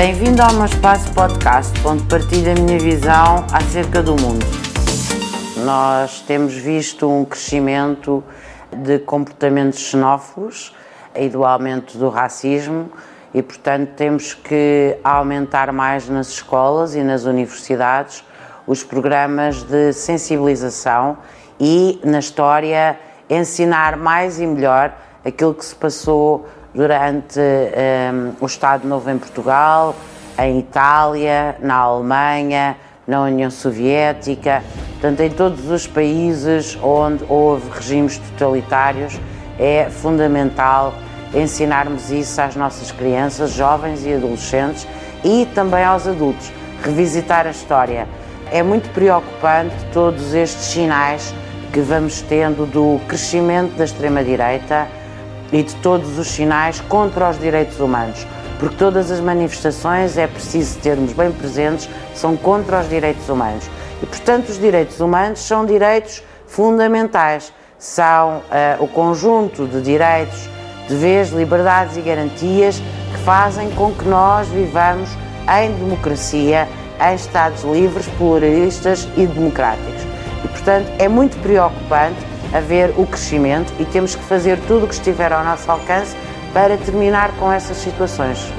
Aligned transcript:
Bem-vindo 0.00 0.40
ao 0.40 0.54
meu 0.54 0.64
espaço 0.64 1.12
podcast, 1.12 1.78
onde 1.86 2.02
partilho 2.04 2.52
a 2.52 2.54
minha 2.54 2.78
visão 2.78 3.44
acerca 3.52 4.02
do 4.02 4.12
mundo. 4.12 4.46
Nós 5.62 6.22
temos 6.22 6.54
visto 6.54 7.06
um 7.06 7.22
crescimento 7.22 8.24
de 8.74 8.98
comportamentos 9.00 9.78
xenófobos 9.78 10.74
e 11.14 11.28
do 11.28 11.44
aumento 11.44 11.98
do 11.98 12.08
racismo 12.08 12.90
e, 13.34 13.42
portanto, 13.42 13.90
temos 13.94 14.32
que 14.32 14.96
aumentar 15.04 15.70
mais 15.70 16.08
nas 16.08 16.28
escolas 16.28 16.94
e 16.94 17.02
nas 17.02 17.24
universidades 17.24 18.24
os 18.66 18.82
programas 18.82 19.62
de 19.64 19.92
sensibilização 19.92 21.18
e, 21.60 22.00
na 22.02 22.20
história, 22.20 22.98
ensinar 23.28 23.98
mais 23.98 24.40
e 24.40 24.46
melhor 24.46 24.94
aquilo 25.22 25.52
que 25.52 25.64
se 25.66 25.74
passou 25.74 26.48
durante 26.74 27.40
um, 27.40 28.32
o 28.40 28.46
Estado 28.46 28.86
Novo 28.86 29.10
em 29.10 29.18
Portugal, 29.18 29.94
em 30.38 30.58
Itália, 30.58 31.56
na 31.60 31.74
Alemanha, 31.74 32.76
na 33.06 33.22
União 33.22 33.50
Soviética, 33.50 34.62
portanto, 34.92 35.20
em 35.20 35.30
todos 35.30 35.68
os 35.68 35.86
países 35.86 36.78
onde 36.82 37.24
houve 37.28 37.68
regimes 37.70 38.18
totalitários, 38.18 39.18
é 39.58 39.90
fundamental 39.90 40.94
ensinarmos 41.34 42.10
isso 42.10 42.40
às 42.40 42.56
nossas 42.56 42.90
crianças, 42.90 43.50
jovens 43.50 44.04
e 44.06 44.14
adolescentes 44.14 44.86
e 45.24 45.46
também 45.54 45.84
aos 45.84 46.06
adultos. 46.06 46.50
Revisitar 46.82 47.46
a 47.46 47.50
história. 47.50 48.08
É 48.50 48.62
muito 48.62 48.88
preocupante 48.92 49.74
todos 49.92 50.34
estes 50.34 50.64
sinais 50.66 51.34
que 51.72 51.80
vamos 51.80 52.20
tendo 52.22 52.66
do 52.66 52.98
crescimento 53.06 53.76
da 53.76 53.84
extrema-direita 53.84 54.88
e 55.52 55.62
de 55.62 55.74
todos 55.76 56.18
os 56.18 56.28
sinais 56.28 56.80
contra 56.80 57.30
os 57.30 57.38
direitos 57.38 57.80
humanos, 57.80 58.26
porque 58.58 58.76
todas 58.76 59.10
as 59.10 59.20
manifestações 59.20 60.16
é 60.16 60.26
preciso 60.26 60.78
termos 60.78 61.12
bem 61.12 61.32
presentes 61.32 61.88
são 62.14 62.36
contra 62.36 62.80
os 62.80 62.88
direitos 62.88 63.28
humanos. 63.28 63.64
E, 64.02 64.06
portanto, 64.06 64.48
os 64.48 64.58
direitos 64.58 65.00
humanos 65.00 65.40
são 65.40 65.64
direitos 65.66 66.22
fundamentais, 66.46 67.52
são 67.78 68.38
uh, 68.38 68.82
o 68.84 68.88
conjunto 68.88 69.66
de 69.66 69.80
direitos, 69.80 70.48
deveres, 70.88 71.30
liberdades 71.30 71.96
e 71.96 72.00
garantias 72.00 72.82
que 73.12 73.18
fazem 73.24 73.70
com 73.70 73.92
que 73.92 74.06
nós 74.06 74.48
vivamos 74.48 75.08
em 75.62 75.72
democracia, 75.72 76.68
em 77.00 77.14
Estados 77.14 77.62
livres, 77.62 78.06
pluralistas 78.18 79.08
e 79.16 79.26
democráticos. 79.26 80.02
E, 80.44 80.48
portanto, 80.48 80.90
é 80.98 81.08
muito 81.08 81.40
preocupante 81.40 82.18
haver 82.52 82.92
o 82.96 83.06
crescimento 83.06 83.72
e 83.78 83.84
temos 83.84 84.14
que 84.14 84.22
fazer 84.24 84.58
tudo 84.66 84.84
o 84.84 84.88
que 84.88 84.94
estiver 84.94 85.32
ao 85.32 85.44
nosso 85.44 85.70
alcance 85.70 86.16
para 86.52 86.76
terminar 86.76 87.32
com 87.36 87.52
essas 87.52 87.76
situações. 87.76 88.52